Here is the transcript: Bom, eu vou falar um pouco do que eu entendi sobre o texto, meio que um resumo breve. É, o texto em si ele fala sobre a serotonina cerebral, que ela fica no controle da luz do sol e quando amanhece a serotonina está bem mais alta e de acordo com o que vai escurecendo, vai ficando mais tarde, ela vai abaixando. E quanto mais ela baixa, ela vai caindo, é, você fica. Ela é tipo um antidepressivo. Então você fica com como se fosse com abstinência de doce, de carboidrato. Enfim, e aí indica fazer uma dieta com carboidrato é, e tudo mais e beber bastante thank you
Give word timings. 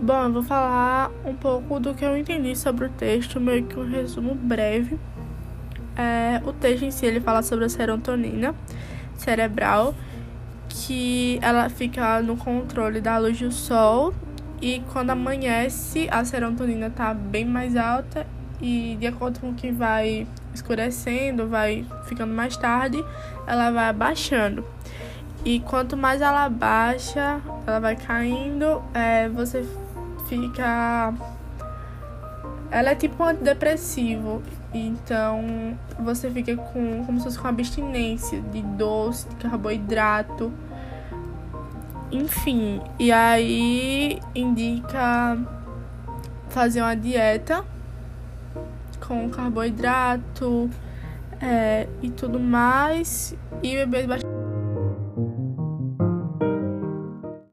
Bom, 0.00 0.24
eu 0.24 0.32
vou 0.32 0.42
falar 0.42 1.10
um 1.24 1.34
pouco 1.34 1.78
do 1.78 1.94
que 1.94 2.04
eu 2.04 2.16
entendi 2.16 2.56
sobre 2.56 2.86
o 2.86 2.88
texto, 2.88 3.40
meio 3.40 3.64
que 3.64 3.78
um 3.78 3.88
resumo 3.88 4.34
breve. 4.34 4.98
É, 5.96 6.40
o 6.44 6.52
texto 6.52 6.84
em 6.84 6.90
si 6.90 7.06
ele 7.06 7.20
fala 7.20 7.42
sobre 7.42 7.64
a 7.64 7.68
serotonina 7.68 8.54
cerebral, 9.16 9.94
que 10.68 11.38
ela 11.42 11.68
fica 11.68 12.20
no 12.22 12.36
controle 12.36 13.00
da 13.00 13.18
luz 13.18 13.38
do 13.38 13.52
sol 13.52 14.14
e 14.60 14.82
quando 14.92 15.10
amanhece 15.10 16.08
a 16.10 16.24
serotonina 16.24 16.86
está 16.86 17.12
bem 17.12 17.44
mais 17.44 17.76
alta 17.76 18.26
e 18.60 18.96
de 18.98 19.06
acordo 19.06 19.40
com 19.40 19.50
o 19.50 19.54
que 19.54 19.70
vai 19.70 20.26
escurecendo, 20.54 21.48
vai 21.48 21.84
ficando 22.04 22.32
mais 22.32 22.56
tarde, 22.56 23.04
ela 23.46 23.70
vai 23.70 23.88
abaixando. 23.88 24.64
E 25.44 25.58
quanto 25.60 25.96
mais 25.96 26.20
ela 26.20 26.48
baixa, 26.48 27.40
ela 27.66 27.80
vai 27.80 27.96
caindo, 27.96 28.82
é, 28.94 29.28
você 29.28 29.66
fica. 30.28 31.12
Ela 32.70 32.90
é 32.90 32.94
tipo 32.94 33.22
um 33.22 33.26
antidepressivo. 33.26 34.42
Então 34.72 35.76
você 35.98 36.30
fica 36.30 36.56
com 36.56 37.04
como 37.04 37.18
se 37.18 37.24
fosse 37.24 37.38
com 37.38 37.48
abstinência 37.48 38.40
de 38.40 38.62
doce, 38.62 39.28
de 39.28 39.36
carboidrato. 39.36 40.52
Enfim, 42.10 42.80
e 42.98 43.10
aí 43.10 44.20
indica 44.34 45.36
fazer 46.50 46.82
uma 46.82 46.94
dieta 46.94 47.64
com 49.06 49.28
carboidrato 49.30 50.70
é, 51.40 51.88
e 52.02 52.10
tudo 52.10 52.38
mais 52.38 53.34
e 53.62 53.76
beber 53.76 54.06
bastante 54.06 54.41
thank 55.14 55.38
you 55.38 55.51